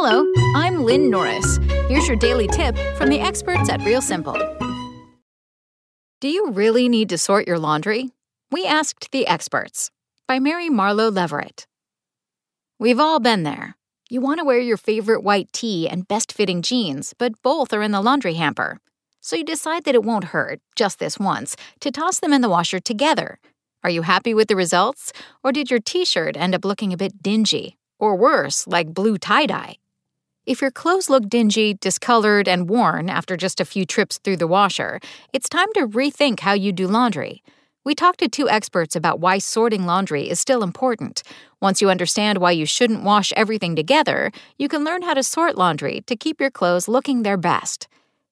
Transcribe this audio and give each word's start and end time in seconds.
Hello, 0.00 0.32
I'm 0.54 0.84
Lynn 0.84 1.10
Norris. 1.10 1.58
Here's 1.88 2.06
your 2.06 2.16
daily 2.16 2.46
tip 2.46 2.78
from 2.96 3.08
the 3.08 3.18
experts 3.18 3.68
at 3.68 3.82
Real 3.82 4.00
Simple. 4.00 4.36
Do 6.20 6.28
you 6.28 6.52
really 6.52 6.88
need 6.88 7.08
to 7.08 7.18
sort 7.18 7.48
your 7.48 7.58
laundry? 7.58 8.10
We 8.52 8.64
asked 8.64 9.10
the 9.10 9.26
experts 9.26 9.90
by 10.28 10.38
Mary 10.38 10.70
Marlowe 10.70 11.10
Leverette. 11.10 11.66
We've 12.78 13.00
all 13.00 13.18
been 13.18 13.42
there. 13.42 13.76
You 14.08 14.20
want 14.20 14.38
to 14.38 14.44
wear 14.44 14.60
your 14.60 14.76
favorite 14.76 15.24
white 15.24 15.52
tee 15.52 15.88
and 15.88 16.06
best 16.06 16.32
fitting 16.32 16.62
jeans, 16.62 17.12
but 17.18 17.42
both 17.42 17.72
are 17.72 17.82
in 17.82 17.90
the 17.90 18.00
laundry 18.00 18.34
hamper. 18.34 18.78
So 19.20 19.34
you 19.34 19.44
decide 19.44 19.82
that 19.82 19.96
it 19.96 20.04
won't 20.04 20.26
hurt, 20.26 20.60
just 20.76 21.00
this 21.00 21.18
once, 21.18 21.56
to 21.80 21.90
toss 21.90 22.20
them 22.20 22.32
in 22.32 22.40
the 22.40 22.48
washer 22.48 22.78
together. 22.78 23.40
Are 23.82 23.90
you 23.90 24.02
happy 24.02 24.32
with 24.32 24.46
the 24.46 24.54
results? 24.54 25.12
Or 25.42 25.50
did 25.50 25.72
your 25.72 25.80
t 25.80 26.04
shirt 26.04 26.36
end 26.36 26.54
up 26.54 26.64
looking 26.64 26.92
a 26.92 26.96
bit 26.96 27.20
dingy? 27.20 27.78
Or 27.98 28.14
worse, 28.14 28.64
like 28.68 28.94
blue 28.94 29.18
tie 29.18 29.46
dye? 29.46 29.78
If 30.48 30.62
your 30.62 30.70
clothes 30.70 31.10
look 31.10 31.28
dingy, 31.28 31.74
discolored, 31.74 32.48
and 32.48 32.70
worn 32.70 33.10
after 33.10 33.36
just 33.36 33.60
a 33.60 33.66
few 33.66 33.84
trips 33.84 34.16
through 34.16 34.38
the 34.38 34.46
washer, 34.46 34.98
it's 35.34 35.46
time 35.46 35.70
to 35.74 35.86
rethink 35.86 36.40
how 36.40 36.54
you 36.54 36.72
do 36.72 36.88
laundry. 36.88 37.42
We 37.84 37.94
talked 37.94 38.20
to 38.20 38.30
two 38.30 38.48
experts 38.48 38.96
about 38.96 39.20
why 39.20 39.40
sorting 39.40 39.84
laundry 39.84 40.30
is 40.30 40.40
still 40.40 40.62
important. 40.62 41.22
Once 41.60 41.82
you 41.82 41.90
understand 41.90 42.38
why 42.38 42.52
you 42.52 42.64
shouldn't 42.64 43.02
wash 43.02 43.30
everything 43.36 43.76
together, 43.76 44.32
you 44.56 44.68
can 44.68 44.84
learn 44.84 45.02
how 45.02 45.12
to 45.12 45.22
sort 45.22 45.58
laundry 45.58 46.00
to 46.06 46.16
keep 46.16 46.40
your 46.40 46.50
clothes 46.50 46.88
looking 46.88 47.24
their 47.24 47.36
best. 47.36 47.86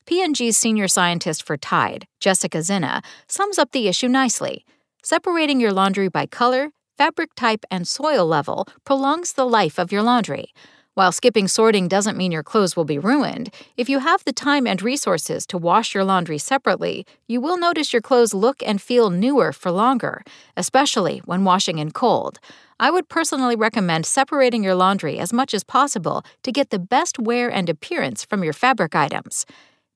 P&G's 0.06 0.56
senior 0.56 0.89
scientist 0.89 1.42
for 1.42 1.58
Tide, 1.58 2.06
Jessica 2.19 2.58
Zinna, 2.58 3.05
sums 3.28 3.58
up 3.58 3.73
the 3.73 3.89
issue 3.89 4.08
nicely. 4.08 4.64
Separating 5.03 5.61
your 5.61 5.70
laundry 5.70 6.08
by 6.08 6.25
color, 6.25 6.70
fabric 6.97 7.34
type, 7.34 7.67
and 7.70 7.86
soil 7.86 8.27
level 8.27 8.67
prolongs 8.86 9.34
the 9.34 9.45
life 9.45 9.78
of 9.78 9.92
your 9.92 10.03
laundry. 10.03 10.55
While 10.97 11.12
skipping 11.12 11.47
sorting 11.47 11.89
doesn't 11.89 12.16
mean 12.16 12.33
your 12.33 12.42
clothes 12.42 12.75
will 12.75 12.86
be 12.86 12.98
ruined, 12.98 13.52
if 13.77 13.86
you 13.91 13.98
have 13.98 14.25
the 14.25 14.33
time 14.33 14.66
and 14.66 14.80
resources 14.80 15.47
to 15.48 15.58
wash 15.58 15.94
your 15.94 16.05
laundry 16.05 16.39
separately, 16.39 17.05
you 17.28 17.39
will 17.39 17.58
notice 17.58 17.92
your 17.92 18.00
clothes 18.00 18.33
look 18.33 18.62
and 18.62 18.80
feel 18.80 19.11
newer 19.11 19.52
for 19.52 19.70
longer, 19.70 20.24
especially 20.56 21.19
when 21.27 21.44
washing 21.44 21.77
in 21.77 21.91
cold. 21.91 22.39
I 22.80 22.91
would 22.91 23.11
personally 23.11 23.56
recommend 23.56 24.06
separating 24.06 24.64
your 24.64 24.74
laundry 24.74 25.19
as 25.19 25.34
much 25.34 25.52
as 25.52 25.64
possible 25.64 26.24
to 26.42 26.50
get 26.50 26.70
the 26.70 26.78
best 26.78 27.19
wear 27.19 27.50
and 27.50 27.69
appearance 27.69 28.24
from 28.24 28.42
your 28.42 28.55
fabric 28.55 28.97
items. 28.97 29.44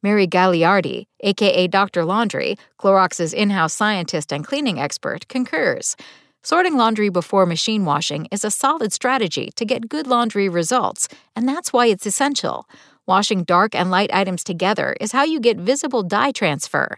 Mary 0.02 0.26
Gagliardi, 0.26 1.06
aka 1.20 1.66
Dr. 1.66 2.04
Laundry, 2.04 2.56
Clorox's 2.76 3.32
in 3.32 3.48
house 3.48 3.72
scientist 3.72 4.34
and 4.34 4.46
cleaning 4.46 4.78
expert, 4.78 5.26
concurs. 5.28 5.96
Sorting 6.42 6.78
laundry 6.78 7.10
before 7.10 7.44
machine 7.44 7.84
washing 7.84 8.26
is 8.30 8.46
a 8.46 8.50
solid 8.50 8.94
strategy 8.94 9.50
to 9.56 9.66
get 9.66 9.90
good 9.90 10.06
laundry 10.06 10.48
results, 10.48 11.06
and 11.36 11.46
that's 11.46 11.70
why 11.70 11.84
it's 11.84 12.06
essential. 12.06 12.66
Washing 13.06 13.44
dark 13.44 13.74
and 13.74 13.90
light 13.90 14.08
items 14.10 14.42
together 14.42 14.96
is 15.02 15.12
how 15.12 15.22
you 15.22 15.38
get 15.38 15.58
visible 15.58 16.02
dye 16.02 16.32
transfer. 16.32 16.96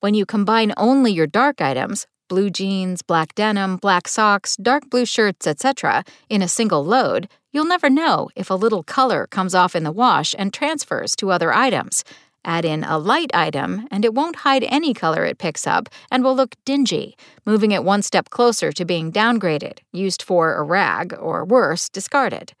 When 0.00 0.12
you 0.12 0.26
combine 0.26 0.74
only 0.76 1.10
your 1.10 1.26
dark 1.26 1.62
items, 1.62 2.06
blue 2.28 2.50
jeans, 2.50 3.00
black 3.00 3.34
denim, 3.34 3.78
black 3.78 4.08
socks, 4.08 4.56
dark 4.56 4.90
blue 4.90 5.06
shirts, 5.06 5.46
etc., 5.46 6.04
in 6.28 6.42
a 6.42 6.48
single 6.48 6.84
load, 6.84 7.30
you'll 7.50 7.64
never 7.64 7.88
know 7.88 8.28
if 8.36 8.50
a 8.50 8.54
little 8.54 8.82
color 8.82 9.26
comes 9.26 9.54
off 9.54 9.74
in 9.74 9.84
the 9.84 9.90
wash 9.92 10.34
and 10.38 10.52
transfers 10.52 11.16
to 11.16 11.30
other 11.30 11.50
items. 11.50 12.04
Add 12.44 12.64
in 12.64 12.82
a 12.82 12.98
light 12.98 13.30
item, 13.32 13.86
and 13.90 14.04
it 14.04 14.14
won't 14.14 14.36
hide 14.36 14.64
any 14.64 14.92
color 14.94 15.24
it 15.24 15.38
picks 15.38 15.66
up 15.66 15.88
and 16.10 16.24
will 16.24 16.34
look 16.34 16.56
dingy, 16.64 17.16
moving 17.46 17.70
it 17.70 17.84
one 17.84 18.02
step 18.02 18.30
closer 18.30 18.72
to 18.72 18.84
being 18.84 19.12
downgraded, 19.12 19.78
used 19.92 20.22
for 20.22 20.54
a 20.54 20.62
rag, 20.62 21.16
or 21.18 21.44
worse, 21.44 21.88
discarded. 21.88 22.52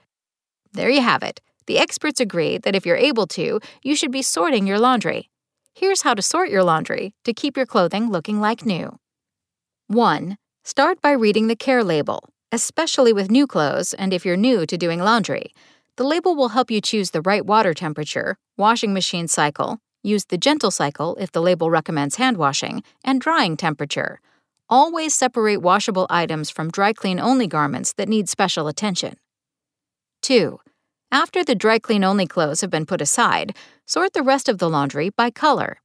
There 0.72 0.90
you 0.90 1.02
have 1.02 1.22
it. 1.22 1.40
The 1.66 1.78
experts 1.78 2.20
agree 2.20 2.58
that 2.58 2.74
if 2.74 2.86
you're 2.86 2.96
able 2.96 3.26
to, 3.28 3.60
you 3.82 3.96
should 3.96 4.12
be 4.12 4.22
sorting 4.22 4.66
your 4.66 4.78
laundry. 4.78 5.30
Here's 5.74 6.02
how 6.02 6.14
to 6.14 6.22
sort 6.22 6.50
your 6.50 6.62
laundry 6.62 7.14
to 7.24 7.32
keep 7.32 7.56
your 7.56 7.66
clothing 7.66 8.10
looking 8.10 8.40
like 8.40 8.64
new. 8.64 8.98
1. 9.88 10.36
Start 10.64 11.00
by 11.00 11.10
reading 11.12 11.48
the 11.48 11.56
care 11.56 11.82
label, 11.82 12.28
especially 12.52 13.12
with 13.12 13.30
new 13.30 13.46
clothes 13.46 13.94
and 13.94 14.12
if 14.12 14.24
you're 14.24 14.36
new 14.36 14.64
to 14.66 14.78
doing 14.78 15.00
laundry. 15.00 15.52
The 16.02 16.08
label 16.08 16.34
will 16.34 16.48
help 16.48 16.68
you 16.68 16.80
choose 16.80 17.12
the 17.12 17.20
right 17.20 17.46
water 17.46 17.74
temperature, 17.74 18.36
washing 18.56 18.92
machine 18.92 19.28
cycle, 19.28 19.78
use 20.02 20.24
the 20.24 20.36
gentle 20.36 20.72
cycle 20.72 21.14
if 21.20 21.30
the 21.30 21.40
label 21.40 21.70
recommends 21.70 22.16
hand 22.16 22.38
washing, 22.38 22.82
and 23.04 23.20
drying 23.20 23.56
temperature. 23.56 24.20
Always 24.68 25.14
separate 25.14 25.58
washable 25.58 26.08
items 26.10 26.50
from 26.50 26.72
dry 26.72 26.92
clean 26.92 27.20
only 27.20 27.46
garments 27.46 27.92
that 27.92 28.08
need 28.08 28.28
special 28.28 28.66
attention. 28.66 29.14
2. 30.22 30.58
After 31.12 31.44
the 31.44 31.54
dry 31.54 31.78
clean 31.78 32.02
only 32.02 32.26
clothes 32.26 32.62
have 32.62 32.70
been 32.70 32.84
put 32.84 33.00
aside, 33.00 33.54
sort 33.86 34.12
the 34.12 34.24
rest 34.24 34.48
of 34.48 34.58
the 34.58 34.68
laundry 34.68 35.10
by 35.10 35.30
color. 35.30 35.76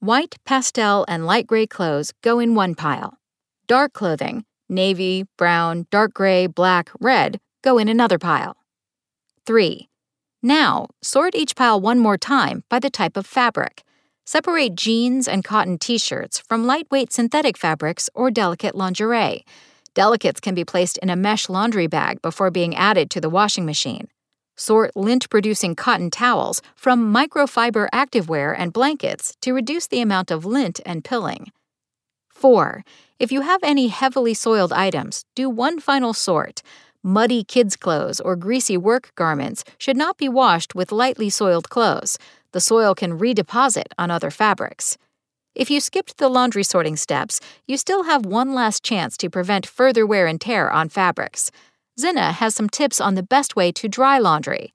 White, 0.00 0.36
pastel, 0.46 1.04
and 1.08 1.26
light 1.26 1.46
gray 1.46 1.66
clothes 1.66 2.14
go 2.22 2.38
in 2.38 2.54
one 2.54 2.74
pile. 2.74 3.18
Dark 3.66 3.92
clothing, 3.92 4.46
navy, 4.70 5.26
brown, 5.36 5.84
dark 5.90 6.14
gray, 6.14 6.46
black, 6.46 6.88
red, 6.98 7.38
go 7.62 7.76
in 7.76 7.88
another 7.88 8.18
pile. 8.18 8.57
3. 9.48 9.88
Now, 10.42 10.88
sort 11.00 11.34
each 11.34 11.56
pile 11.56 11.80
one 11.80 11.98
more 11.98 12.18
time 12.18 12.64
by 12.68 12.78
the 12.78 12.90
type 12.90 13.16
of 13.16 13.24
fabric. 13.24 13.82
Separate 14.26 14.74
jeans 14.74 15.26
and 15.26 15.42
cotton 15.42 15.78
t 15.78 15.96
shirts 15.96 16.38
from 16.38 16.66
lightweight 16.66 17.14
synthetic 17.14 17.56
fabrics 17.56 18.10
or 18.14 18.30
delicate 18.30 18.74
lingerie. 18.74 19.46
Delicates 19.94 20.38
can 20.38 20.54
be 20.54 20.66
placed 20.66 20.98
in 20.98 21.08
a 21.08 21.16
mesh 21.16 21.48
laundry 21.48 21.86
bag 21.86 22.20
before 22.20 22.50
being 22.50 22.76
added 22.76 23.08
to 23.08 23.22
the 23.22 23.30
washing 23.30 23.64
machine. 23.64 24.08
Sort 24.54 24.94
lint 24.94 25.30
producing 25.30 25.74
cotton 25.74 26.10
towels 26.10 26.60
from 26.76 27.10
microfiber 27.10 27.88
activewear 27.94 28.54
and 28.54 28.70
blankets 28.70 29.34
to 29.40 29.54
reduce 29.54 29.86
the 29.86 30.02
amount 30.02 30.30
of 30.30 30.44
lint 30.44 30.78
and 30.84 31.02
pilling. 31.02 31.52
4. 32.28 32.84
If 33.18 33.32
you 33.32 33.40
have 33.40 33.60
any 33.62 33.88
heavily 33.88 34.34
soiled 34.34 34.74
items, 34.74 35.24
do 35.34 35.48
one 35.48 35.80
final 35.80 36.12
sort. 36.12 36.60
Muddy 37.04 37.44
kids' 37.44 37.76
clothes 37.76 38.20
or 38.20 38.34
greasy 38.34 38.76
work 38.76 39.12
garments 39.14 39.62
should 39.78 39.96
not 39.96 40.16
be 40.16 40.28
washed 40.28 40.74
with 40.74 40.90
lightly 40.90 41.30
soiled 41.30 41.70
clothes. 41.70 42.18
The 42.52 42.60
soil 42.60 42.94
can 42.94 43.18
redeposit 43.18 43.92
on 43.96 44.10
other 44.10 44.32
fabrics. 44.32 44.98
If 45.54 45.70
you 45.70 45.80
skipped 45.80 46.18
the 46.18 46.28
laundry 46.28 46.64
sorting 46.64 46.96
steps, 46.96 47.40
you 47.66 47.76
still 47.76 48.04
have 48.04 48.26
one 48.26 48.52
last 48.52 48.82
chance 48.82 49.16
to 49.18 49.30
prevent 49.30 49.64
further 49.64 50.04
wear 50.04 50.26
and 50.26 50.40
tear 50.40 50.70
on 50.70 50.88
fabrics. 50.88 51.52
Zinna 52.00 52.32
has 52.32 52.54
some 52.54 52.68
tips 52.68 53.00
on 53.00 53.14
the 53.14 53.22
best 53.22 53.54
way 53.54 53.70
to 53.72 53.88
dry 53.88 54.18
laundry. 54.18 54.72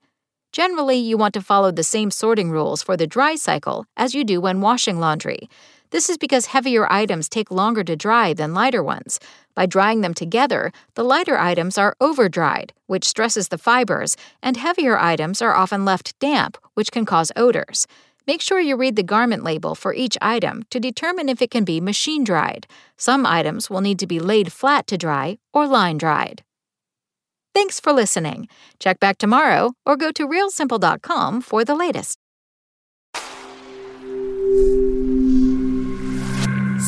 Generally, 0.50 0.98
you 0.98 1.18
want 1.18 1.34
to 1.34 1.42
follow 1.42 1.70
the 1.70 1.82
same 1.82 2.10
sorting 2.10 2.50
rules 2.50 2.82
for 2.82 2.96
the 2.96 3.06
dry 3.06 3.34
cycle 3.34 3.86
as 3.96 4.14
you 4.14 4.24
do 4.24 4.40
when 4.40 4.60
washing 4.60 4.98
laundry. 4.98 5.48
This 5.94 6.10
is 6.10 6.18
because 6.18 6.46
heavier 6.46 6.92
items 6.92 7.28
take 7.28 7.52
longer 7.52 7.84
to 7.84 7.94
dry 7.94 8.34
than 8.34 8.52
lighter 8.52 8.82
ones. 8.82 9.20
By 9.54 9.66
drying 9.66 10.00
them 10.00 10.12
together, 10.12 10.72
the 10.94 11.04
lighter 11.04 11.38
items 11.38 11.78
are 11.78 11.94
over 12.00 12.28
dried, 12.28 12.72
which 12.88 13.06
stresses 13.06 13.46
the 13.46 13.58
fibers, 13.58 14.16
and 14.42 14.56
heavier 14.56 14.98
items 14.98 15.40
are 15.40 15.54
often 15.54 15.84
left 15.84 16.18
damp, 16.18 16.58
which 16.74 16.90
can 16.90 17.06
cause 17.06 17.30
odors. 17.36 17.86
Make 18.26 18.40
sure 18.40 18.58
you 18.58 18.74
read 18.74 18.96
the 18.96 19.04
garment 19.04 19.44
label 19.44 19.76
for 19.76 19.94
each 19.94 20.18
item 20.20 20.64
to 20.70 20.80
determine 20.80 21.28
if 21.28 21.40
it 21.40 21.52
can 21.52 21.62
be 21.62 21.80
machine 21.80 22.24
dried. 22.24 22.66
Some 22.96 23.24
items 23.24 23.70
will 23.70 23.80
need 23.80 24.00
to 24.00 24.08
be 24.08 24.18
laid 24.18 24.52
flat 24.52 24.88
to 24.88 24.98
dry 24.98 25.38
or 25.52 25.68
line 25.68 25.98
dried. 25.98 26.42
Thanks 27.54 27.78
for 27.78 27.92
listening. 27.92 28.48
Check 28.80 28.98
back 28.98 29.16
tomorrow 29.16 29.74
or 29.86 29.96
go 29.96 30.10
to 30.10 30.26
realsimple.com 30.26 31.40
for 31.40 31.64
the 31.64 31.76
latest. 31.76 32.18